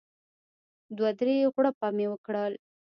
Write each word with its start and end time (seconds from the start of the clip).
دوه 0.97 1.09
درې 1.19 1.35
غوړپه 1.53 1.87
مې 1.95 2.05
وکړل. 2.09 2.53